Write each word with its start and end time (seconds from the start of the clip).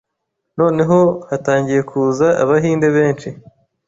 noneho 0.59 0.99
hatangiye 1.29 1.81
kuza 1.89 2.27
Abahinde 2.43 2.87
benshi 2.95 3.29